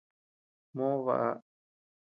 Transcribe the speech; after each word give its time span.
Moo 0.75 0.97
baʼa. 1.05 1.29